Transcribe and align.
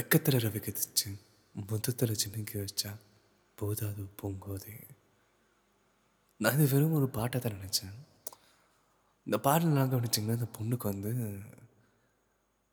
வெக்கத்தில் 0.00 0.44
ரவி 0.44 0.60
கதிச்சு 0.60 1.20
முத்தத்தில் 1.52 2.16
ஜிமிக்கி 2.22 2.64
வச்சா 2.64 2.96
போதாது 3.54 4.08
பொங்கோதே. 4.22 4.88
நான் 6.36 6.52
இது 6.52 6.68
வெறும் 6.68 6.92
ஒரு 6.92 7.08
பாட்டை 7.08 7.40
தான் 7.40 7.52
நினச்சேன். 7.52 7.96
இந்த 9.24 9.38
பாடல் 9.38 9.68
நான் 9.68 9.90
கவனிச்சிங்கன்னா 9.90 10.38
அந்த 10.38 10.48
பொண்ணுக்கு 10.58 10.82
வந்து 10.82 11.10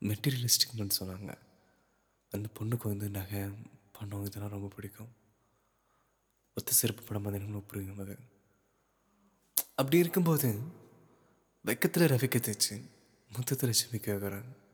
மெட்டீரியலிஸ்டிக்னு 0.02 0.90
சொன்னாங்க. 1.00 1.38
அந்த 2.32 2.50
பொண்ணுக்கு 2.60 2.84
வந்து 2.84 3.10
நகை 3.10 3.50
பணம் 3.92 4.26
இதெல்லாம் 4.26 4.52
ரொம்ப 4.52 4.68
பிடிக்கும். 4.68 5.16
ஒத்த 6.56 6.72
சிறப்பு 6.72 7.04
படம் 7.04 7.22
வந்து 7.22 7.40
புரியும் 7.40 7.68
பிடிக்கும் 7.68 8.00
அது 8.00 8.18
அப்படி 9.76 9.98
இருக்கும்போது 9.98 10.60
வெக்கத்தில் 11.66 12.10
ரவி 12.14 12.30
தேய்ச்சி 12.38 12.82
முத்தத்தில் 13.32 13.80
சிமிக்க 13.82 14.08
வைக்கிறேன். 14.12 14.66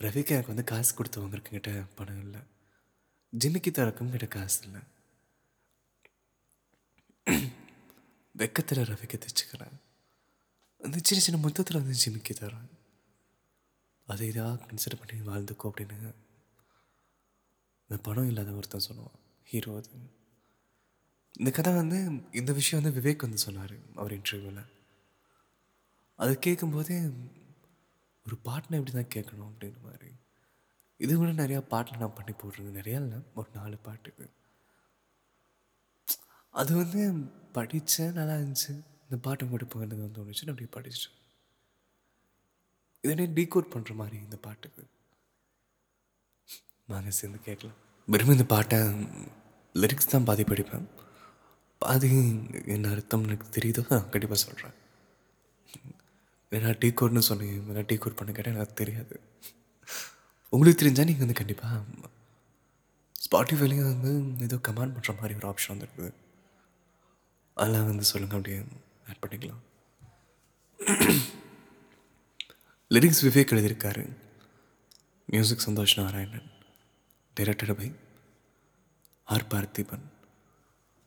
ரவிக்கு 0.00 0.28
எனக்கு 0.28 0.46
வந்து 0.46 0.64
காசு 0.64 0.94
கொடுத்து 0.94 1.20
வாங்குறதுக்கிட்ட 1.20 1.86
பணம் 1.94 2.20
இல்லை. 2.20 2.40
ஜிமிக்கி 3.38 3.70
தரக்கும் 3.70 4.10
கிட்ட 4.10 4.26
காசு 4.26 4.62
இல்லை. 4.62 4.80
வெக்கத்தில் 8.38 8.88
ரவிக்கு 8.90 9.16
தைச்சிக்கிறேன். 9.16 9.76
அந்த 10.78 10.98
சின்ன 11.02 11.24
சின்ன 11.24 11.40
மொத்தத்தில் 11.40 11.80
வந்து 11.82 11.98
ஜிமிக்கி 12.04 12.34
தரேன். 12.34 12.70
அதை 14.06 14.30
இதாக 14.30 14.58
கன்சிடர் 14.64 15.00
பண்ணி 15.00 15.26
வாழ்ந்துக்கோ 15.26 15.70
அப்படின்னு. 15.70 16.14
இந்த 17.88 18.02
பணம் 18.02 18.26
இல்லாத 18.26 18.52
ஒருத்தன் 18.52 18.86
சொல்லுவான் 18.88 19.18
ஹீரோ 19.44 19.76
அது. 19.76 19.90
இந்த 21.38 21.50
கதை 21.50 21.72
வந்து 21.72 21.98
இந்த 22.32 22.52
விஷயம் 22.52 22.84
வந்து 22.84 23.00
விவேக் 23.00 23.24
வந்து 23.26 23.38
சொன்னார் 23.38 23.72
அவர் 23.94 24.12
இன்டர்வியூவில் 24.18 24.66
அது 26.18 26.38
கேட்கும்போதே 26.38 26.98
ஒரு 28.26 28.36
பாட்டினை 28.46 28.78
எப்படி 28.78 28.92
தான் 28.96 29.14
கேட்கணும் 29.14 29.48
அப்படின்ற 29.50 29.80
மாதிரி. 29.88 30.10
இது 31.00 31.12
கூட 31.20 31.30
நிறையா 31.42 31.60
பாட்டில் 31.72 32.02
நான் 32.02 32.16
பண்ணி 32.18 32.32
போட்டிருந்தேன். 32.40 32.78
நிறையா 32.80 32.98
இல்லை 33.04 33.18
ஒரு 33.40 33.48
நாலு 33.58 33.76
பாட்டுக்கு. 33.86 34.26
அது 36.60 36.72
வந்து 36.82 37.00
படித்தேன் 37.56 38.16
நல்லா 38.18 38.34
இருந்துச்சு. 38.40 38.72
இந்த 39.06 39.16
பாட்டு 39.26 39.52
கொடுப்பாங்கன்னு 39.52 40.00
வந்து 40.00 40.18
தோணுச்சு. 40.18 40.44
நான் 40.46 40.54
அப்படியே 40.54 40.72
படிச்சிட்டேன் 40.76 41.20
இதனே 43.04 43.24
டீகோட் 43.38 43.72
பண்ணுற 43.72 43.94
மாதிரி 44.00 44.16
இந்த 44.26 44.36
பாட்டுக்கு. 44.46 44.82
வாங்க 46.92 47.10
சேர்ந்து 47.18 47.40
கேட்கலாம் 47.48 47.78
வெறும் 48.08 48.34
இந்த 48.36 48.46
பாட்டை 48.54 48.78
லிரிக்ஸ் 49.82 50.12
தான் 50.12 50.26
பாதி 50.28 50.42
படிப்பேன். 50.52 50.86
பாதி 51.82 52.10
என்ன 52.74 52.90
அர்த்தம் 52.94 53.26
எனக்கு 53.28 53.46
தெரியுதோ 53.56 53.82
நான் 53.92 54.10
கண்டிப்பாக 54.14 54.40
சொல்கிறேன் 54.46 54.74
வேணா 56.54 56.72
டீ 56.78 56.88
கோட்னு 56.88 57.28
சொன்னீங்க 57.28 57.60
வேணா 57.68 57.84
டீ 57.86 57.96
கோட் 57.96 58.18
பண்ண 58.18 58.32
கேட்டால் 58.32 58.54
எனக்கு 58.54 58.80
தெரியாது. 58.82 59.14
உங்களுக்கு 60.48 60.80
தெரிஞ்சால் 60.82 61.08
நீங்கள் 61.10 61.26
வந்து 61.26 61.40
கண்டிப்பாக 61.40 61.80
ஸ்பாட்டிஃபைலையும் 63.24 63.90
வந்து 63.92 64.12
ஏதோ 64.46 64.56
கமெண்ட் 64.68 64.94
பண்ணுற 64.96 65.14
மாதிரி 65.20 65.34
ஒரு 65.40 65.46
ஆப்ஷன் 65.50 65.72
வந்துருக்குது. 65.72 66.10
அதெல்லாம் 67.54 67.86
வந்து 67.90 68.04
சொல்லுங்கள் 68.10 68.38
அப்படியே 68.38 68.62
ஆட் 69.10 69.22
பண்ணிக்கலாம். 69.22 69.62
லிரிக்ஸ் 72.94 73.22
விவேக் 73.26 73.54
எழுதியிருக்காரு. 73.54 74.04
Music 75.28 75.64
Santhosh 75.66 75.98
Narayanan. 76.00 76.50
Directed 77.40 77.78
by 77.78 77.88
R 79.24 79.50
Parthiban. 79.54 80.06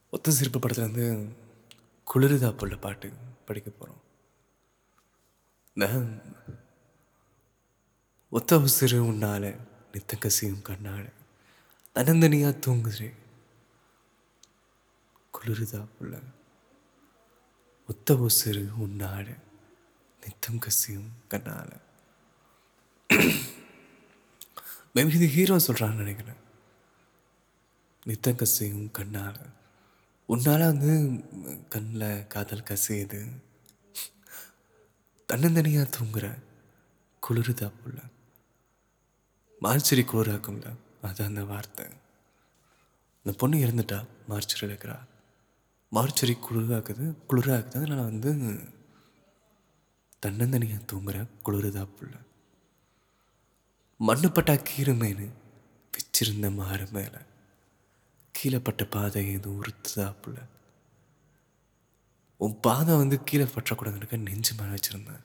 ஒத்த 0.10 0.32
சிறப்பு 0.32 0.60
வந்து 0.76 1.06
குளிருதா 2.08 2.50
புள்ள 2.60 2.76
பாட்டு 2.86 3.08
படிக்க 3.46 3.70
போகிறோம் 3.70 4.02
நான் 5.80 6.22
ஒத்த 8.30 8.58
உசிறு 8.58 9.00
உன்னால 9.10 9.58
நித்த 9.94 10.18
கசியும் 10.20 10.62
கண்ணால் 10.62 11.10
தனந்தனியா 11.96 12.50
தூங்குகிறே 12.66 13.10
குளிருதா 15.34 15.82
புள்ள 15.98 16.22
ஒத்த 17.88 18.14
உசிறு 18.14 18.64
உன்னால் 18.78 19.32
நித்தம் 20.22 20.60
கசியும் 20.60 21.12
கண்ணால். 21.28 21.74
மேபி 24.96 25.14
இது 25.14 25.28
ஹீரோ 25.28 25.56
சொல்கிறான்னு 25.56 26.02
நினைக்கிறேன். 26.04 26.42
நித்தம் 28.06 28.36
கசியும் 28.36 28.92
கண்ணால். 28.92 29.40
உன்னால் 30.26 30.70
வந்து 30.72 30.94
கண்ணில் 31.70 32.28
காதல் 32.28 32.68
கசியுது. 32.72 33.22
தன்னந்தனியாக 35.30 35.88
தூங்குற 35.96 36.26
குளிருதா 37.24 37.72
போல. 37.80 37.98
மார்ச்சரி 39.62 40.04
குளிராக்கும்ல 40.04 40.68
அது 41.02 41.24
அந்த 41.24 41.44
வார்த்தை. 41.44 41.86
அந்த 43.26 43.32
பொண்ணு 43.38 43.58
இறந்துட்டா 43.58 44.00
மார்ச்சரி 44.30 44.64
இருக்கிறா. 44.68 44.98
மார்ச்சரி 45.92 46.36
குளிராக்குது 46.46 47.06
குளிராக்குது. 47.30 47.78
அதனால் 47.78 48.10
வந்து 48.12 48.32
தன்னந்தனியாக 50.24 50.88
தூங்குற 50.92 51.18
குளிருதா 51.46 51.88
புள்ள 51.98 52.14
மண்ணுப்பட்டா 54.00 54.56
கீருமேனு 54.70 55.28
வச்சிருந்த 55.94 56.56
மாறு 56.56 56.88
மேலே. 56.92 57.22
கீழப்பட்ட 58.36 58.84
பாதை 58.90 59.22
எதுவும் 59.34 59.60
உறுத்துதா 59.62 60.14
புள்ள 60.22 60.38
உன் 62.40 62.60
பாதை 62.60 62.96
வந்து 62.98 63.24
கீழே 63.24 63.44
பற்றக்கூடாதுன்னு 63.44 64.18
நெஞ்சு 64.18 64.54
மேலே 64.54 64.74
வச்சிருந்தேன். 64.74 65.24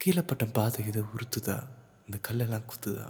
கீழே 0.00 0.22
பட்ட 0.22 0.44
பாதை 0.46 0.86
எது 0.86 1.04
உறுத்துதா? 1.14 1.56
இந்த 2.06 2.18
கல்லெல்லாம் 2.28 2.68
குத்துதா? 2.72 3.06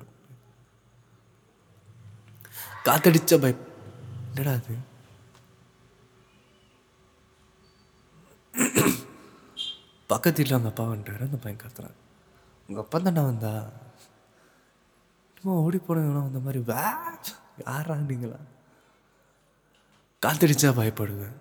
காத்தடிச்ச 2.84 3.38
பய 3.40 3.54
என்னடா 4.28 4.52
அது 4.52 4.74
பக்கத்து 10.10 10.38
வீட்டில் 10.38 10.54
அவங்க 10.54 10.68
அப்பா 10.68 10.84
வந்துட்டாரு 10.84 11.18
அந்த 11.18 11.36
பையன் 11.36 11.60
கத்துறான். 11.62 11.98
உங்கள் 12.68 12.84
அப்பா 12.84 12.98
தானே 12.98 13.20
வந்தா? 13.20 13.52
சும்மா 15.36 15.54
ஓடி 15.56 15.78
போனவங்களாம் 15.78 16.22
வந்த 16.22 16.38
மாதிரி 16.38 16.58
வே! 16.58 16.82
யாரா 17.66 17.94
நீங்களா? 17.96 18.40
காத்தடிச்சா 20.22 20.70
பயப்படுவேன். 20.72 21.36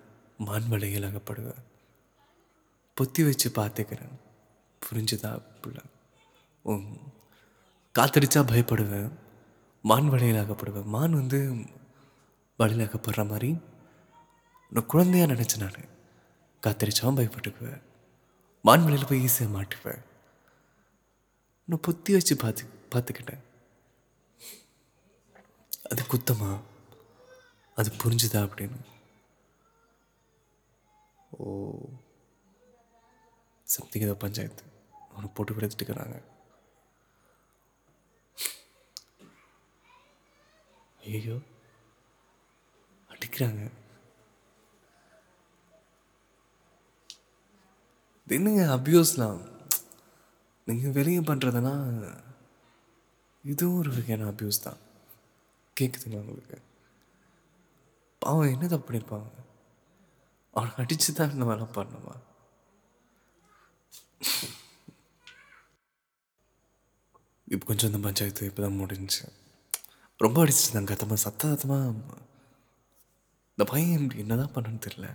மண்வலையில் 0.48 1.08
அகப்படுவேன் 1.10 1.64
பொத்தி 2.98 3.22
வச்சு 3.28 3.48
பார்த்துக்கிறேன். 3.50 4.16
புரிஞ்சுதா 4.82 5.32
புள்ள? 5.62 5.78
உம், 6.62 6.98
காத்தடிச்சா 7.96 8.42
பயப்படுவேன். 8.52 9.12
மான் 9.90 10.10
வலையில் 10.10 10.42
அகப்படுவேன் 10.44 10.92
மான் 10.96 11.20
வந்து 11.20 11.40
வலையில் 12.60 12.88
அகப்படுற 12.88 13.24
மாதிரி 13.30 13.50
நான் 14.72 14.92
குழந்தையா 14.94 15.26
நினச்சேன் 15.26 15.64
நான் 15.64 15.90
காத்தடிச்சாவும் 16.64 17.18
பயப்பட்டுக்குவேன். 17.20 17.82
மான் 18.66 18.84
வலையில் 18.84 19.10
போய் 19.10 19.24
ஈஸியாக 19.26 19.56
மாட்டுவேன். 19.56 20.02
நான் 21.70 21.86
பொத்தி 21.88 22.12
வச்சு 22.12 22.36
பார்த்து 22.38 22.64
பார்த்துக்கிட்டேன். 22.94 23.44
அது 25.92 26.02
குத்தமா? 26.14 26.52
அது 27.78 27.90
புரிஞ்சுதா 28.04 28.40
அப்படின்னு 28.48 28.80
ஓ 31.44 31.52
சம்திங் 33.74 34.06
ஏதோ 34.08 34.16
பஞ்சாயத்து. 34.24 34.64
அவனை 35.12 35.28
போட்டு 35.36 35.54
விடுத்துட்டு 35.56 35.82
இருக்கிறாங்க 35.82 36.18
ஐயோ 41.12 41.38
அடிக்கிறாங்க. 43.14 43.64
என்னங்க 48.38 48.64
அபியூஸ்லாம் 48.76 49.40
நீங்கள் 50.68 50.96
வெளியே 50.98 51.22
பண்ணுறதுனா 51.30 51.74
இதுவும் 53.52 53.80
ஒரு 53.82 53.90
வகையான 53.96 54.28
அபியூஸ் 54.32 54.66
தான். 54.66 54.82
கேட்குதுங்களா 55.78 56.24
உங்களுக்கு? 56.24 56.58
பாவம் 58.22 58.52
என்ன 58.54 58.68
தப்பு 58.72 58.86
பண்ணியிருப்பாங்க 58.88 59.30
அவனை 60.54 60.72
அடித்து 60.78 61.12
தான் 61.14 61.32
இந்த 61.32 61.46
மாதிரிலாம் 61.46 61.76
பண்ணுமா? 61.76 62.14
இப்போ 67.48 67.66
கொஞ்சம் 67.66 67.90
இந்த 67.92 68.00
பஞ்சாயத்து 68.04 68.50
இப்போ 68.50 68.62
தான் 68.62 68.80
முடிஞ்சுச்சு 68.80 69.24
ரொம்ப 70.20 70.38
அடிச்சிருந்தாங்க 70.44 70.90
கத்தமாக 70.92 71.20
சத்த 71.22 71.50
சத்தமாக 71.50 72.18
இந்த 73.54 73.64
பையன் 73.72 74.04
இப்படி 74.04 74.20
என்ன 74.20 74.36
தான் 74.36 74.54
பண்ணுன்னு 74.56 74.84
தெரில 74.86 75.08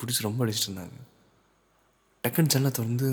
பிடிச்சி 0.00 0.20
ரொம்ப 0.22 0.44
அடிச்சிட்டு 0.44 0.68
இருந்தாங்க 0.68 0.98
டக்குன்னு 2.24 2.52
ஜன்னலை 2.54 2.72
திறந்து 2.72 3.08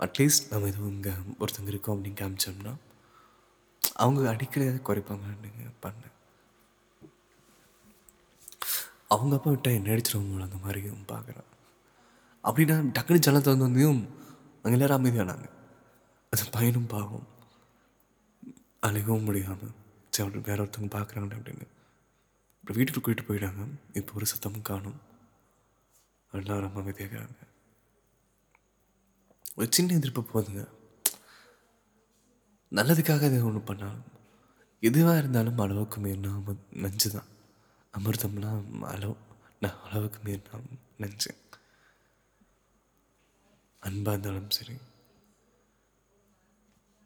அட்லீஸ்ட் 0.00 0.50
நம்ம 0.52 0.68
எதுவும் 0.68 0.94
இங்கே 0.94 1.14
ஒருத்தங்க 1.38 1.68
இருக்கோம் 1.68 1.94
அப்படின்னு 1.94 2.20
காமிச்சோம்னா 2.20 2.72
அவங்க 3.96 4.22
அடிக்கிறத 4.32 4.78
குறைப்பாங்கன்னு 4.82 5.50
பண்ணேன் 5.82 6.14
அவங்க 9.14 9.34
அப்பா 9.38 9.50
விட்டால் 9.50 9.78
என்ன 9.78 9.92
அடிச்சிருவாங்க 9.94 10.46
அந்த 10.48 10.58
மாதிரி 10.64 10.80
பார்க்குறேன். 11.12 11.48
அப்படின்னா 12.48 12.76
டக்குனு 12.96 13.24
ஜன்னத்தை 13.26 13.50
வந்து 13.52 13.66
வந்தையும் 13.66 14.02
அங்கே 14.62 14.76
எல்லாரும் 14.76 14.98
அமைதியானாங்க. 14.98 15.48
அது 16.32 16.44
பையனும் 16.56 16.90
பாவம். 16.94 17.26
அழகவும் 18.86 19.26
முடியாமல் 19.28 19.74
சரி 20.14 20.24
அப்படி 20.26 20.44
வேற 20.48 20.58
ஒருத்தவங்க 20.64 20.92
பார்க்குறாங்க 20.96 21.32
அப்படின்னு. 21.38 21.66
அப்புறம் 22.58 22.78
வீட்டுக்கு 22.78 23.00
கூட்டிட்டு 23.00 23.26
போயிட்டாங்க. 23.28 23.64
இப்போ 24.00 24.12
ஒரு 24.18 24.26
சத்தமும் 24.32 24.68
காணும். 24.70 25.00
எல்லாரும் 26.32 26.66
ரொம்ப 26.66 26.80
அமைதியாகிறாங்க 26.82 27.40
ஒரு 29.58 29.68
சின்ன 29.76 29.94
எதிர்ப்பு 29.98 30.22
போதுங்க. 30.32 30.62
நல்லதுக்காக 32.72 33.26
அது 33.28 33.44
ஒன்று 33.48 33.60
பண்ணாலும் 33.68 34.08
எதுவாக 34.88 35.20
இருந்தாலும் 35.20 35.60
அளவுக்கு 35.64 35.98
மீறினா 36.04 36.32
நஞ்சு 36.84 37.08
தான். 37.16 37.28
அமிர்தம்லாம் 37.98 38.82
அளவு 38.82 39.16
நான் 39.60 39.82
அளவுக்கு 39.84 40.38
நான் 40.52 40.80
நினச்சேன். 40.98 41.40
அன்பாக 43.80 44.18
இருந்தாலும் 44.18 44.50
சரி. 44.50 44.76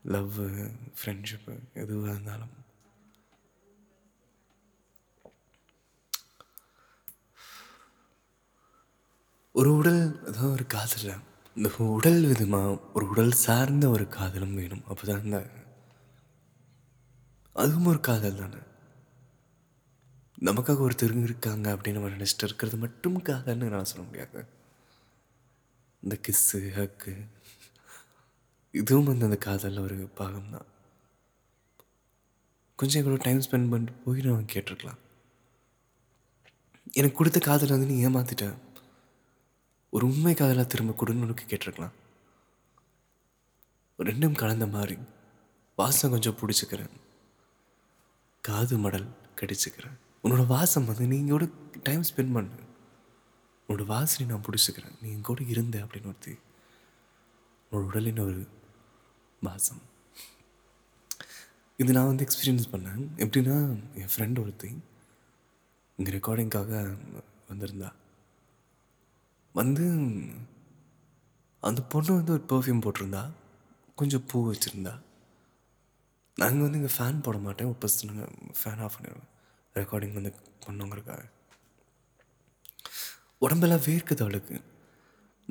லவ்வு 0.04 0.70
ஃப்ரெண்ட்ஷிப்பு 0.98 1.58
எதுவாக 1.74 2.10
இருந்தாலும். 2.10 2.54
ஒரு 9.52 9.76
உடல் 9.76 10.22
அதான் 10.24 10.52
ஒரு 10.52 10.66
காதல். 10.66 11.20
இந்த 11.56 11.68
உடல் 11.78 12.26
விதமாக 12.26 12.78
ஒரு 12.94 13.08
உடல் 13.08 13.32
சார்ந்த 13.32 13.88
ஒரு 13.88 14.08
காதலும் 14.08 14.54
வேணும். 14.54 14.84
அப்போ 14.88 15.06
தான் 15.06 15.22
இந்த 15.22 15.50
அதுவும் 17.52 17.86
ஒரு 17.86 18.00
காதல் 18.00 18.38
தானே. 18.38 18.56
நமக்காக 20.46 20.82
ஒருத்தர் 20.86 21.22
இருக்காங்க 21.22 21.66
அப்படின்னு 21.74 21.98
நம்ம 21.98 22.14
நினச்சிட்டு 22.16 22.46
இருக்கிறது 22.48 22.76
மட்டும் 22.76 23.16
நான் 23.74 23.90
சொல்ல 23.92 24.04
முடியாது. 24.06 24.40
இந்த 26.02 26.16
கிஸ்ஸு 26.26 26.58
ஹக்கு 26.76 27.12
இதுவும் 28.70 29.04
வந்து 29.04 29.26
அந்த 29.28 29.38
காதலில் 29.46 29.84
ஒரு 29.86 29.96
பாகம் 30.20 30.50
தான் 30.54 30.66
கொஞ்சம் 32.76 33.00
எவ்வளோ 33.02 33.20
டைம் 33.22 33.44
ஸ்பெண்ட் 33.46 33.70
பண்ணிட்டு 33.70 34.00
போய் 34.04 34.20
நான் 34.20 34.50
கேட்டிருக்கலாம். 34.54 35.00
எனக்கு 36.98 37.16
கொடுத்த 37.16 37.38
காதலை 37.38 37.72
வந்து 37.76 37.90
நீ 37.92 37.96
ஏமாத்திட்ட. 38.06 38.46
ஒரு 39.90 40.06
உண்மை 40.06 40.34
காதலாக 40.34 40.66
திரும்ப 40.72 40.94
கொடுன்னு 41.00 41.24
உனக்கு 41.26 41.44
கேட்டிருக்கலாம். 41.50 41.96
ரெண்டும் 43.98 44.40
கலந்த 44.42 44.66
மாதிரி 44.66 44.96
வாசம் 45.76 46.10
கொஞ்சம் 46.10 46.38
பிடிச்சிக்கிறேன். 46.40 46.94
காது 48.40 48.78
மடல் 48.78 49.08
கடிச்சுக்கிறேன். 49.40 49.98
உன்னோட 50.24 50.46
வாசம் 50.46 50.84
வந்து 50.84 51.06
நீங்கள் 51.06 51.38
கூட 51.38 51.46
டைம் 51.82 52.02
ஸ்பெண்ட் 52.02 52.32
பண்ணு. 52.32 52.56
உன்னோட 53.68 53.86
வாசனை 53.86 54.34
நான் 54.34 54.44
பிடிச்சிக்கிறேன். 54.46 54.96
நீ 55.02 55.10
என் 55.10 55.28
கூட 55.28 55.42
இருந்த 55.42 55.78
அப்படின்னு 55.78 56.10
ஒருத்தி 56.10 56.34
உன்னோட 57.70 57.84
உடலின் 57.90 58.18
ஒரு 58.18 58.46
வாசம். 59.42 59.82
இது 61.76 61.92
நான் 61.92 62.06
வந்து 62.06 62.26
எக்ஸ்பீரியன்ஸ் 62.26 62.70
பண்ணேன். 62.72 63.02
எப்படின்னா 63.16 63.56
என் 63.94 64.12
ஃப்ரெண்ட் 64.16 64.40
ஒருத்தி 64.40 64.70
இங்கே 65.96 66.12
ரெக்கார்டிங்க்காக 66.12 66.98
வந்திருந்தா. 67.50 67.92
வந்து 69.52 69.84
அந்த 71.60 71.82
பொண்ணு 71.82 72.14
வந்து 72.14 72.32
ஒரு 72.32 72.44
பர்ஃப்யூம் 72.48 72.84
போட்டிருந்தா. 72.84 73.30
கொஞ்சம் 73.94 74.24
பூ 74.26 74.52
வச்சுருந்தா. 74.52 75.00
நாங்கள் 76.36 76.64
வந்து 76.66 76.78
இங்கே 76.78 76.92
ஃபேன் 76.98 77.22
போட 77.22 77.38
மாட்டேன். 77.38 77.66
ஒரு 77.66 77.92
நாங்கள் 78.06 78.32
ஃபேன் 78.62 78.82
ஆஃப் 78.82 78.96
பண்ணிடுவேன். 78.96 79.28
ரெக்கார்டிங் 79.80 80.16
வந்து 80.18 80.32
பண்ணோங்கிறக்காக 80.66 81.24
உடம்பெல்லாம் 83.46 83.84
வேர்க்குது 83.86 84.22
அவளுக்கு. 84.24 84.56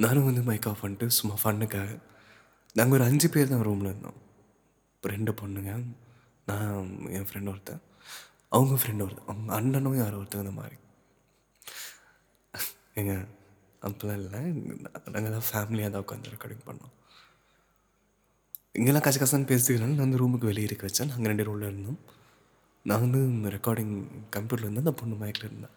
நானும் 0.03 0.27
வந்து 0.29 0.41
மைக் 0.47 0.67
ஆஃப் 0.69 0.81
பண்ணிட்டு 0.83 1.05
சும்மா 1.17 1.35
ஃபண்ணுக்காக 1.43 1.91
நாங்கள் 2.77 2.95
ஒரு 2.97 3.05
அஞ்சு 3.09 3.27
பேர் 3.33 3.51
தான் 3.51 3.65
ரூமில் 3.67 3.91
இருந்தோம். 3.91 4.19
ரெண்டு 5.13 5.31
பொண்ணுங்க 5.39 5.71
நான் 6.49 6.73
என் 7.17 7.27
ஃப்ரெண்ட் 7.29 7.51
ஒருத்தன். 7.51 7.81
அவங்க 8.55 8.75
ஃப்ரெண்ட் 8.81 9.03
ஒருத்தன் 9.05 9.29
அவங்க 9.31 9.53
அண்ணனும் 9.59 9.97
யாரோ 10.01 10.17
ஒருத்தங்க 10.19 10.45
இந்த 10.45 10.55
மாதிரி. 10.59 10.77
எங்க 13.01 13.13
அப்பெல்லாம் 13.87 14.19
இல்லை. 14.21 14.39
நாங்கள் 15.13 15.33
தான் 15.37 15.47
ஃபேமிலியாக 15.49 15.91
தான் 15.93 16.03
உட்காந்து 16.05 16.33
ரெக்கார்டிங் 16.35 16.67
பண்ணோம். 16.69 16.93
இங்கெல்லாம் 18.79 19.05
கச 19.07 19.17
கசன்னு 19.21 19.49
பேசிக்கிறனால 19.51 19.95
நான் 19.97 20.07
அந்த 20.07 20.19
ரூமுக்கு 20.21 20.49
வெளியே 20.51 20.67
இருக்க 20.69 20.85
வச்சேன். 20.87 21.11
நாங்கள் 21.11 21.31
ரெண்டு 21.31 21.47
ரூமில் 21.49 21.69
இருந்தோம். 21.71 21.99
நான் 22.87 23.03
வந்து 23.05 23.21
ரெக்கார்டிங் 23.55 23.95
கம்ப்யூட்டரில் 24.35 24.65
இருந்தேன். 24.65 24.83
அந்த 24.83 24.93
பொண்ணு 24.99 25.15
மயக்கில் 25.21 25.47
இருந்தேன் 25.49 25.75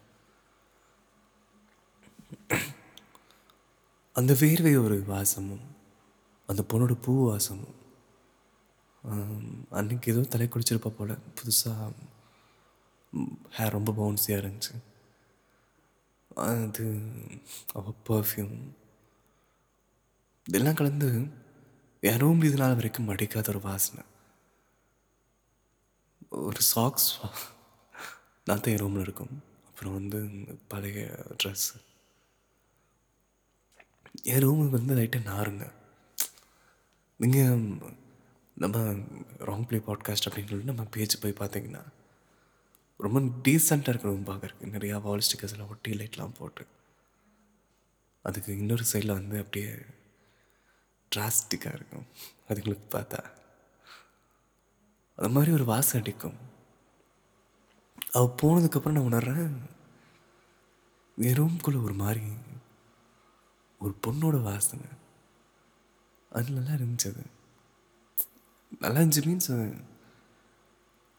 அந்த 4.19 4.33
வேர்வை 4.41 4.73
ஒரு 4.85 4.97
வாசமும் 5.11 5.65
அந்த 6.49 6.61
பொண்ணோட 6.71 6.93
பூ 7.03 7.13
வாசமும். 7.29 7.77
அன்றைக்கி 9.79 10.09
ஏதோ 10.13 10.21
தலை 10.33 10.47
குளிச்சிருப்பா 10.47 10.91
போல். 10.97 11.13
புதுசாக 11.37 11.91
ஹேர் 13.57 13.75
ரொம்ப 13.77 13.91
பவுன்ஸியாக 13.99 14.41
இருந்துச்சு. 14.43 14.75
அது 16.49 16.85
அவள் 17.77 18.01
பர்ஃப்யூம் 18.07 18.55
இதெல்லாம் 20.45 20.79
கலந்து 20.79 21.09
என் 22.09 22.21
ரூம் 22.23 22.43
நாள் 22.61 22.77
வரைக்கும் 22.79 23.09
மடிக்காத 23.09 23.49
ஒரு 23.53 23.61
வாசனை. 23.69 24.03
ஒரு 26.31 26.61
சாக்ஸ் 26.61 27.19
நான் 28.45 28.59
தான் 28.59 28.73
என் 28.73 28.77
ரூமில் 28.77 29.01
இருக்கும். 29.01 29.43
அப்புறம் 29.67 29.93
வந்து 29.93 30.19
பழைய 30.67 31.25
ட்ரெஸ்ஸு 31.43 31.81
என் 34.23 34.43
ரூமுக்கு 34.43 34.69
வந்து 34.69 34.95
லைட்டாக 34.95 35.25
நாருங்க 35.25 35.71
நீங்கள் 37.17 37.91
நம்ம 38.55 38.79
ராங் 39.39 39.65
ப்ளே 39.65 39.77
பாட்காஸ்ட் 39.77 40.27
அப்படின்னு 40.29 40.49
சொல்லி 40.49 40.63
நம்ம 40.63 40.83
பேஜ் 40.83 41.21
போய் 41.21 41.39
பார்த்தீங்கன்னா 41.39 41.83
ரொம்ப 42.97 43.19
டீசெண்டாக 43.19 43.89
இருக்கிற 43.89 44.13
ரூம் 44.13 44.25
பார்க்குறக்கு 44.25 44.61
நிறையா 44.61 45.01
வால் 45.01 45.19
ஸ்டிக்கர்ஸ் 45.19 45.51
எல்லாம் 45.51 45.69
ஒட்டி 45.69 45.91
லைட்லாம் 45.91 46.35
போட்டு 46.37 46.65
அதுக்கு 48.21 48.57
இன்னொரு 48.57 48.83
சைடில் 48.93 49.13
வந்து 49.13 49.39
அப்படியே 49.39 49.71
டிராஸ்டிக்காக 51.15 51.75
இருக்கும். 51.75 52.05
அதுங்களுக்கு 52.49 52.85
பார்த்தா. 52.91 53.40
அது 55.17 55.29
மாதிரி 55.35 55.51
ஒரு 55.57 55.65
வாசம் 55.71 55.99
அடிக்கும். 56.01 56.37
அவள் 58.17 58.37
போனதுக்கப்புறம் 58.41 58.95
நான் 58.95 59.09
உணர்றேன் 59.09 59.53
என் 61.17 61.37
ரூம்குள்ளே 61.39 61.79
ஒரு 61.87 61.95
மாதிரி 62.03 62.25
ஒரு 63.81 63.93
பொண்ணோட 64.05 64.37
வாசனை. 64.49 64.87
அது 66.31 66.55
நல்லா 66.57 66.73
இருந்துச்சு 66.79 67.07
அது. 67.11 67.23
நல்லா 68.83 68.99
இருந்துச்சு 69.01 69.23
மீன்ஸ் 69.27 69.51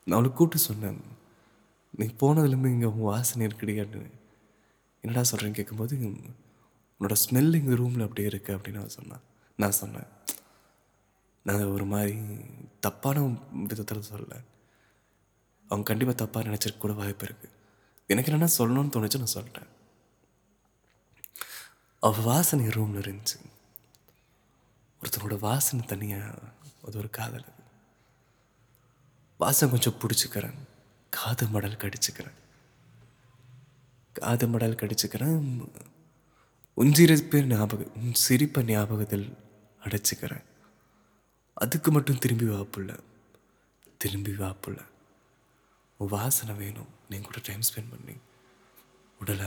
நான் 0.07 0.17
அவளுக்கு 0.17 0.37
கூப்பிட்டு 0.37 0.67
சொன்னேன் 0.69 1.01
நீ 1.99 2.07
போனதுலேருந்து 2.21 2.75
இங்கே 2.75 2.89
உன் 2.95 3.11
வாசனை 3.13 3.47
இருக்குடி 3.49 3.75
அப்படின்னு 3.83 4.11
என்னடா 5.05 5.23
சொல்கிறேன்னு 5.31 5.59
கேட்கும்போது 5.59 5.97
உன்னோட 7.01 7.15
ஸ்மெல் 7.25 7.57
எங்கள் 7.59 7.81
ரூமில் 7.83 8.07
அப்படியே 8.07 8.29
இருக்குது 8.29 8.57
அப்படின்னு 8.57 8.81
அவன் 8.83 8.97
சொன்னான் 8.99 9.25
நான் 9.59 9.79
சொன்னேன். 9.81 10.09
நாங்கள் 11.43 11.67
ஒரு 11.67 11.85
மாதிரி 11.85 12.19
தப்பான 12.81 13.39
விதத்தில் 13.53 14.03
சொல்லலை. 14.13 14.45
அவங்க 15.69 15.95
கண்டிப்பாக 15.95 16.25
தப்பாக 16.25 16.45
நினச்சிருக்க 16.45 16.79
கூட 16.79 16.93
வாய்ப்பு 16.93 17.27
இருக்குது 17.27 17.51
எனக்கு 18.07 18.33
என்னென்னா 18.33 18.49
சொல்லணும்னு 18.59 18.93
தோணுச்சு 18.95 19.19
நான் 19.19 19.45
சொல்லிட்டேன். 19.45 19.67
அவள் 22.01 22.25
வாசனை 22.25 22.69
ரூமில் 22.69 23.01
இருந்துச்சு. 23.01 23.51
ஒருத்தனோட 25.03 25.39
வாசனை 25.39 25.87
தனியாக 25.87 26.39
அது 26.87 26.99
ஒரு 26.99 27.11
காதல். 27.11 27.45
வாசம் 29.39 29.71
கொஞ்சம் 29.71 29.99
பிடிச்சிக்கிறேன். 30.01 30.55
காது 31.11 31.47
மடல் 31.49 31.77
கடிச்சுக்கிறேன். 31.77 32.33
காது 34.13 34.49
மடல் 34.49 34.75
கடிச்சுக்கிறேன். 34.75 35.69
உன் 36.75 36.95
சிரிப்பை 36.95 37.43
ஞாபகம் 37.43 37.95
உன் 37.95 38.15
சிரிப்பை 38.15 38.65
ஞாபகத்தில் 38.65 39.37
அடைச்சிக்கிறேன். 39.85 40.45
அதுக்கு 41.55 41.91
மட்டும் 41.91 42.19
திரும்பி 42.19 42.45
வாப்புள்ள 42.45 42.99
திரும்பி 43.99 44.31
வாப்புள்ள 44.31 44.85
உன் 45.99 46.09
வாசனை 46.09 46.55
வேணும். 46.55 46.87
நீங்கள் 47.09 47.31
கூட 47.31 47.41
டைம் 47.43 47.61
ஸ்பெண்ட் 47.61 47.91
பண்ணி. 47.91 48.17
உடலை 49.21 49.47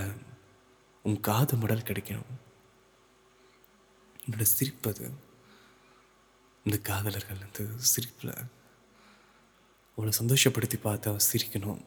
உன் 1.04 1.20
காது 1.20 1.58
மடல் 1.58 1.82
கிடைக்கணும். 1.82 2.32
என்னோட 4.26 4.42
சிரிப்பு 4.42 4.94
அது. 4.94 5.12
இந்த 6.64 6.78
காதலர்கள் 6.78 7.42
அந்த 7.42 7.66
சிரிப்பில். 7.78 8.34
அவளை 9.96 10.14
சந்தோஷப்படுத்தி 10.20 10.80
பார்த்து 10.82 11.10
அவள் 11.10 11.28
சிரிக்கணும். 11.32 11.82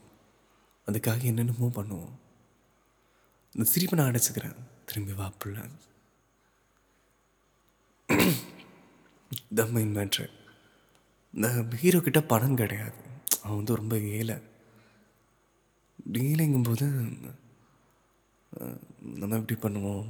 அதுக்காக 0.87 1.23
என்னென்னமோ 1.23 1.67
பண்ணுவோம். 1.67 2.13
இந்த 3.53 3.71
சிரிப்பை 3.71 3.99
நான் 3.99 4.13
அடைச்சிக்கிறேன். 4.13 4.57
திரும்பி 4.87 5.13
வாப்புள்ள 5.13 5.71
த 9.59 9.65
மெயின் 9.77 9.95
மேட்ரு 9.97 10.27
இந்த 11.35 11.49
ஹீரோ 11.81 11.99
கிட்ட 12.05 12.21
பணம் 12.33 12.59
கிடையாது. 12.61 12.99
அவன் 13.43 13.59
வந்து 13.59 13.81
ரொம்ப 13.81 13.95
ஏழை. 14.19 14.37
ஏழைங்கும்போது 16.29 16.87
நம்ம 19.21 19.39
எப்படி 19.41 19.57
பண்ணுவோம்? 19.65 20.09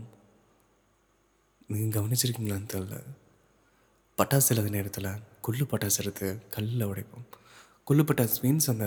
நீங்கள் 1.72 1.96
கவனிச்சிருக்கீங்களான்னு 1.96 2.72
தெரில 2.74 2.98
பட்டாசு 4.18 4.50
இல்லாத 4.52 4.70
நேரத்தில் 4.76 5.10
கொள்ளு 5.46 5.64
பட்டாசு 5.72 5.98
எடுத்து 6.02 6.26
கல்லில் 6.54 6.88
உடைப்போம். 6.90 7.26
கொல்லுப்பட்ட 7.88 8.22
மீன்ஸ் 8.44 8.72
அந்த 8.72 8.86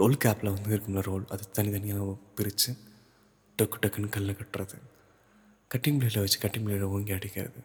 ரோல் 0.00 0.22
கேப்பில் 0.24 0.54
வந்து 0.54 0.76
இருக்கும்ல 0.76 1.02
ரோல் 1.10 1.24
அது 1.34 1.44
தனித்தனியாக 1.56 2.16
பிரித்து 2.36 2.70
டக்கு 3.58 3.76
டக்குன்னு 3.82 4.14
கல்லை 4.16 4.34
கட்டுறது. 4.40 4.78
கட்டிங் 5.70 5.98
பிளேடில் 6.00 6.24
வச்சு 6.24 6.42
கட்டிங் 6.42 6.66
பிளேடில் 6.66 6.92
ஓங்கி 6.96 7.12
அடிக்கிறது. 7.18 7.60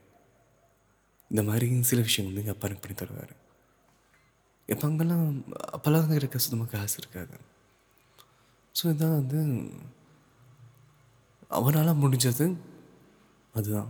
இந்த 1.32 1.42
மாதிரி 1.44 1.68
சில 1.90 2.02
விஷயம் 2.02 2.28
வந்து 2.28 2.42
எங்கள் 2.42 2.56
அப்பா 2.56 2.68
எனக்கு 2.68 2.84
பண்ணி 2.84 2.98
தருவார். 3.02 3.34
இப்போ 4.70 4.88
அங்கெல்லாம் 4.88 5.28
அப்போல்லாம் 5.76 6.04
வந்து 6.04 6.16
இருக்க 6.16 6.38
சுத்தமாக 6.38 6.72
காசு 6.74 6.98
இருக்காது. 6.98 7.36
ஸோ 8.76 8.84
இதான் 8.94 9.18
வந்து 9.20 9.40
அவனால் 11.58 12.00
முடிஞ்சது. 12.02 12.46
அதுதான். 13.54 13.90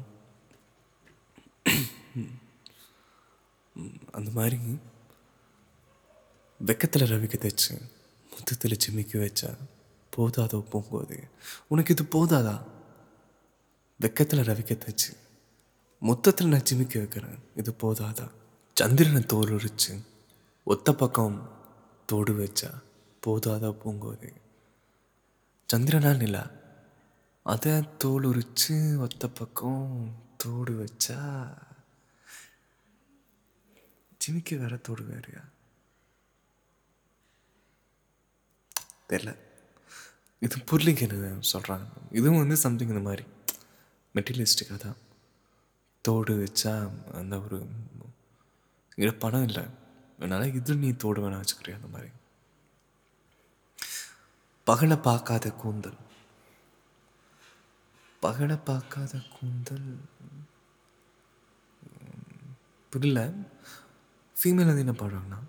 அந்த 4.17 4.29
மாதிரி 4.37 4.57
வெக்கத்தில் 6.59 7.11
ரவிக்க 7.11 7.35
தைச்சு 7.43 7.73
முத்தத்தில் 8.31 8.81
சிமிக்கி 8.83 9.17
வச்சா 9.23 9.49
போதாதோ 10.13 10.59
போகும்போது 10.71 11.17
உனக்கு 11.67 11.93
இது 11.95 12.03
போதாதா? 12.15 12.55
வெக்கத்தில் 13.99 14.47
ரவிக்க 14.49 14.75
தைச்சு. 14.75 15.11
மொத்தத்தில் 16.01 16.47
நான் 16.47 16.67
ஜிமிக்க 16.69 16.93
வைக்கிறேன். 16.97 17.39
இது 17.55 17.71
போதாதா? 17.81 18.25
சந்திரனை 18.77 19.21
தோல் 19.25 19.51
உரிச்சு 19.57 19.93
ஒத்த 20.63 20.93
பக்கம் 20.93 21.35
தோடு 22.05 22.33
வச்சா 22.39 22.69
போதாதா 23.23 23.69
பூங்கோது? 23.81 24.29
சந்திரனா 25.69 26.11
நிலா 26.17 26.43
அதை 27.45 27.73
தோல் 27.97 28.25
உரிச்சு 28.31 28.75
ஒத்த 28.99 29.29
பக்கம் 29.29 29.85
தோடு 30.37 30.73
வச்சா 30.81 31.19
ஜிமிக்கு 34.21 34.57
வேற 34.63 34.73
தோடு 34.77 35.03
வேறையா? 35.03 35.43
தெரில 39.09 39.31
இது 40.39 40.57
புரியலிங்க 40.69 41.01
என்ன 41.07 41.39
சொல்கிறாங்க 41.53 41.87
இதுவும் 42.11 42.41
வந்து 42.43 42.57
சம்திங் 42.57 42.93
இந்த 42.93 43.05
மாதிரி. 43.09 43.25
மெட்டீரியலிஸ்டிக்காக 44.15 44.77
தான் 44.77 44.99
தோடு 46.01 46.33
வச்சா 46.43 46.73
அந்த 47.13 47.39
ஒரு 47.39 47.57
இங்கே 48.97 49.11
பணம் 49.11 49.43
இல்லை. 49.43 49.63
அதனால் 50.17 50.53
இது 50.53 50.75
நீ 50.75 50.91
தோடு 50.91 51.19
வேணா 51.23 51.39
வச்சுக்கிறியா 51.41 51.75
அந்த 51.75 51.87
மாதிரி. 51.87 52.11
பகலை 54.67 54.97
பார்க்காத 55.01 55.51
கூந்தல். 55.51 55.99
பகலை 58.21 58.57
பார்க்காத 58.63 59.21
கூந்தல். 59.35 59.89
புரியல. 62.89 63.21
ஃபீமேல் 64.35 64.69
வந்து 64.71 64.85
என்ன 64.85 64.91
பாடுவாங்கன்னா 64.91 65.39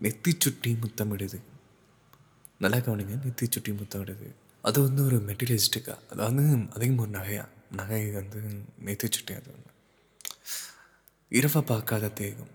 நெத்தி 0.00 0.32
சுட்டி 0.38 0.70
முத்தமிடுது. 0.74 1.40
நல்லா 2.58 2.76
கவனிங்க 2.76 3.14
நெத்தி 3.26 3.46
சுட்டி 3.50 3.72
முத்தமிடுது. 3.72 4.28
அது 4.62 4.82
வந்து 4.82 5.04
ஒரு 5.04 5.16
மெட்டீரியலிஸ்டிக்காக 5.16 5.98
அது 6.10 6.22
வந்து 6.22 6.44
அதிகம் 6.70 6.98
ஒரு 6.98 7.10
நகையாக 7.10 7.53
நகை 7.78 8.02
வந்து 8.16 8.40
நெத்தி 8.86 9.08
அது 9.36 9.50
ஒன்று 9.54 9.72
இரவை 11.32 11.62
பார்க்காத 11.62 12.10
தேகம். 12.20 12.52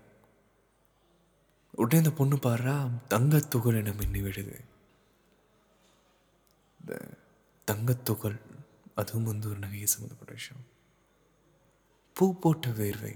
உடனே 1.80 1.98
இந்த 2.02 2.12
பொண்ணு 2.18 2.36
பாடுறா 2.36 2.74
தங்கத்துகள் 3.10 3.78
என 3.80 3.92
மின்னி 4.00 4.20
விடுது 4.22 4.56
இந்த 6.80 6.92
தங்கத்துகள் 7.68 8.38
அதுவும் 9.00 9.28
வந்து 9.30 9.50
ஒரு 9.50 9.58
நகையை 9.58 9.88
சம்மந்தப்பட்ட 9.92 10.32
விஷயம். 10.38 10.64
பூ 12.16 12.26
போட்ட 12.42 12.68
வேர்வை 12.80 13.14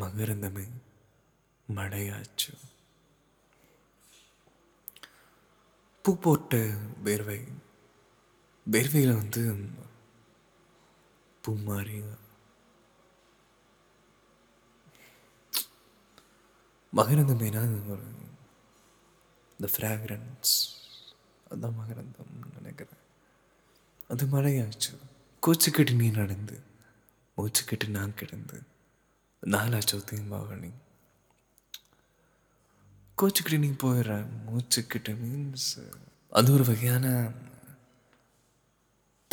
மகரந்தமே 0.00 0.66
மழையாச்சு 1.68 2.52
பூ 6.04 6.12
போட்ட 6.24 6.56
வேர்வை 7.04 7.40
வேர்வையில் 8.66 9.18
வந்து 9.20 9.42
பூ 11.42 11.56
மாறி 11.56 12.02
மகரந்தம் 16.96 17.42
இந்த 19.50 19.72
ஃப்ராக்ரன்ஸ் 19.76 20.70
அதுதான் 21.50 21.74
மகரந்தம் 21.78 22.52
நினைக்கிறேன். 22.54 22.98
அது 24.08 24.26
மழையாச்சு. 24.26 24.98
கோச்சுக்கட்டு 25.46 25.94
நீ 25.94 26.10
நடந்து. 26.10 26.62
மூச்சுக்கட்டு 27.36 27.88
நான் 27.88 28.14
கிடந்து. 28.14 28.62
நாலாச்சோ 29.46 30.04
தீம்பாவணி 30.04 30.70
கோச்சுக்கிட்டு 33.22 33.58
நீ 33.58 33.68
போயிடுற. 33.68 34.26
மூச்சுக்கிட்டு 34.44 35.12
மீன்ஸ் 35.12 35.92
அது 36.30 36.52
ஒரு 36.52 36.64
வகையான 36.64 37.30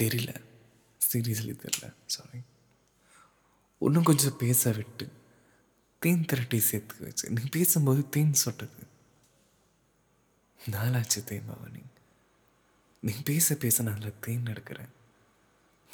தெரியல. 0.02 0.49
சீரியஸ்லி 1.14 1.54
தெரில 1.54 1.94
சாரி 2.06 2.42
இன்னும் 3.80 4.04
கொஞ்சம் 4.04 4.38
பேச 4.38 4.72
விட்டு 4.72 5.12
தேன் 6.00 6.26
திரட்டி 6.26 6.60
சேர்த்து 6.60 7.04
வச்சு 7.04 7.30
நீ 7.30 7.42
பேசும்போது 7.52 8.10
தேன் 8.10 8.34
சொட்டது. 8.34 8.88
நாளாச்சு 10.72 11.24
தேம்பாவணி 11.26 11.84
நீ. 13.02 13.14
பேச 13.26 13.56
பேச 13.56 13.84
நான் 13.84 13.96
அதில் 13.96 14.20
தேன் 14.20 14.44
எடுக்கிறேன். 14.44 14.90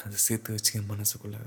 அதை 0.04 0.16
சேர்த்து 0.16 0.50
வச்சு 0.52 0.80
என் 0.80 0.90
மனசுக்குள்ள 0.90 1.38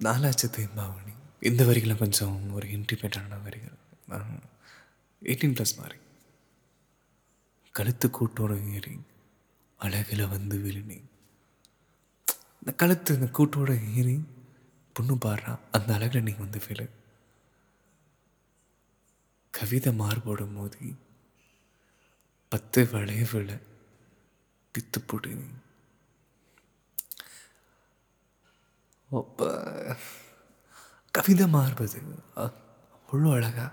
நாலாச்சு 0.00 0.50
தேம்பாவணி 0.50 1.14
இந்த 1.40 1.64
வரிகளை 1.64 1.96
கொஞ்சம் 1.96 2.52
ஒரு 2.52 2.66
இன்டிமேட்டான 2.66 3.42
வரிகள். 3.42 3.76
எயிட்டீன் 5.22 5.54
ப்ளஸ் 5.54 5.76
மாதிரி 5.76 5.98
கழுத்து 7.72 8.08
கூட்டோட 8.08 8.72
ஏறி 8.72 9.00
அழகில் 9.78 10.28
வந்து 10.28 10.58
விழுனி 10.58 10.98
இந்த 12.58 12.72
கழுத்து 12.76 13.14
இந்த 13.14 13.26
கூட்டோட 13.26 13.94
ஏறி 13.94 14.26
பொண்ணு 14.92 15.14
பாடுறா. 15.14 15.58
அந்த 15.72 15.94
அழகில் 15.94 16.22
நீ 16.22 16.32
வந்து 16.32 16.60
விழு. 16.68 16.90
கவிதை 19.50 19.92
மார்போட 19.98 20.52
மோதி 20.52 20.96
பத்து 22.48 22.88
வளைவில் 22.90 23.60
பித்து 24.72 24.98
போடு. 25.06 25.30
நீ 25.34 25.44
கவிதை 31.10 31.48
மாறுபது. 31.48 32.02
அவ்வளோ 32.36 33.32
அழகா. 33.32 33.72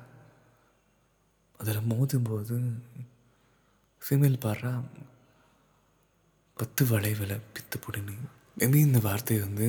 அதில் 1.57 1.89
மோதும்போது 1.91 2.55
ஃபீமேல் 4.03 4.43
பாடுறா. 4.45 4.73
பத்து 6.59 6.83
வளைவில் 6.89 7.33
பித்து 7.53 7.77
புடினி 7.83 8.15
மேபி 8.59 8.79
இந்த 8.87 8.99
வார்த்தை 9.05 9.37
வந்து 9.45 9.67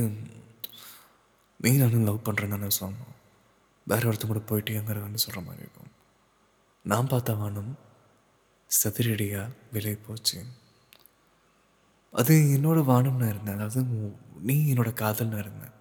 நீ 1.60 1.70
நானும் 1.80 2.06
லவ் 2.08 2.26
பண்ணுறேன்னு 2.26 2.68
சொல்லணும். 2.80 3.14
வேற 3.90 4.02
ஒருத்தர் 4.10 4.30
கூட 4.30 4.42
போயிட்டேங்கிற 4.50 5.00
வந்து 5.04 5.22
சொல்கிற 5.22 5.40
மாதிரி 5.46 5.64
இருக்கும். 5.64 5.92
நான் 6.90 7.10
பார்த்த 7.12 7.34
வானம் 7.40 7.72
சதுரடியாக 8.70 9.54
விலை 9.74 9.94
போச்சு. 10.06 10.38
அது 12.20 12.34
என்னோடய 12.56 12.88
வானம்னு 12.90 13.30
இருந்தேன் 13.32 13.56
அதாவது 13.58 13.82
நீ 14.48 14.56
என்னோடய 14.72 15.00
காதல்னு 15.02 15.42
இருந்தேன் 15.44 15.74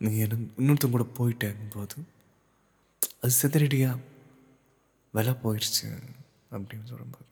நீ 0.00 0.10
என்ன 0.26 0.38
இன்னொருத்தங்க 0.60 0.96
கூட 0.96 1.08
போயிட்டேங்கும்போது 1.20 1.98
அது 3.22 3.32
சிதறடியாக 3.40 4.04
விலை 5.14 5.34
போயிடுச்சு 5.44 5.88
அப்படின்னு 6.54 6.86
சொல்லும்போது. 6.92 7.29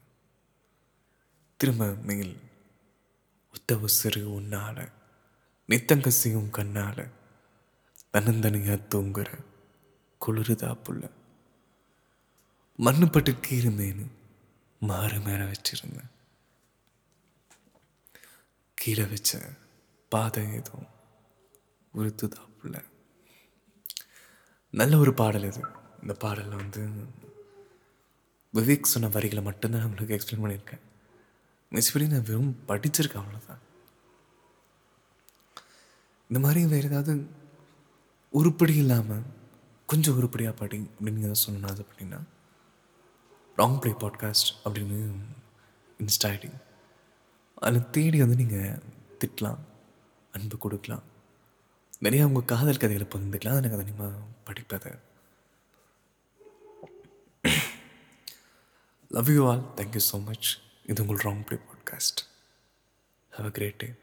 திரும்ப 1.59 1.93
மேல். 1.93 2.39
உத்தவ 3.53 3.85
சிறு 3.85 4.27
உன்னால 4.27 4.91
நித்தங்கசியும் 5.67 6.49
கண்ணால 6.51 7.09
தன்னந்தனியா 8.13 8.79
தூங்குற 8.95 9.45
குளிருதா 10.25 10.77
புள்ள. 10.83 11.11
மண்ணுப்பட்டு 12.77 13.11
பட்டு 13.11 14.07
மாறு 14.79 15.19
மேல 15.19 15.43
வச்சிருந்தேன் 15.43 16.11
கீழே 18.73 19.03
வச்ச 19.03 19.49
பாதை 20.09 20.53
எதுவும் 20.53 20.87
உறுத்துதா 21.93 22.49
புள்ள. 22.61 22.83
நல்ல 24.69 24.97
ஒரு 24.97 25.13
பாடல் 25.13 25.43
இது. 25.43 25.61
இந்த 26.01 26.13
பாடலில் 26.13 26.55
வந்து 26.55 26.89
விவேக் 28.53 28.83
சொன்ன 28.83 29.07
வரிகளை 29.07 29.43
மட்டும்தான் 29.43 29.83
உங்களுக்கு 29.83 30.17
எக்ஸ்பிளைன் 30.17 30.39
பண்ணியிருக்கேன். 30.39 30.87
மிஸ்படி 31.71 32.07
நான் 32.07 32.27
வெறும் 32.29 32.53
படிச்சிருக்கேன் 32.67 33.21
அவ்வளோதான் 33.21 33.63
இந்த 36.29 36.39
மாதிரி 36.39 36.65
வேறு 36.65 36.89
ஏதாவது 36.89 37.13
உருப்படி 38.33 38.75
இல்லாமல் 38.75 39.23
கொஞ்சம் 39.85 40.15
உருப்படியாக 40.15 40.55
படி 40.57 40.79
அப்படின்னு 40.79 41.23
ஏதாவது 41.23 41.35
சொன்னால் 41.35 41.71
அது 41.71 41.85
அப்படின்னா 41.85 42.19
ராங் 43.57 43.79
ப்ளே 43.79 43.91
பாட்காஸ்ட் 43.91 44.51
அப்படின்னு 44.65 44.97
இன்ஸ்டா 45.99 46.27
ஐடி. 46.27 46.49
அதில் 47.55 47.89
தேடி 47.89 48.19
வந்து 48.19 48.35
நீங்கள் 48.35 48.81
திட்டலாம் 49.19 49.57
அன்பு 50.31 50.57
கொடுக்கலாம். 50.57 51.03
நிறையா 52.01 52.23
உங்கள் 52.23 52.45
காதல் 52.45 52.81
கதைகளை 52.83 53.07
பகிர்ந்துக்கலாம். 53.13 53.59
எனக்கு 53.59 53.77
அதை 53.77 53.85
அதிகமாக 53.85 54.21
படிப்பதை. 54.43 54.91
Love 59.11 59.29
you 59.29 59.43
all 59.49 59.63
thank you 59.75 60.01
so 60.11 60.17
much 60.25 60.49
இது 60.89 61.05
உங்கள் 61.05 61.33
wrong 61.33 61.45
play 61.45 61.57
podcast. 61.57 62.21
Have 63.31 63.45
a 63.45 63.49
great 63.49 63.75
day 63.75 63.93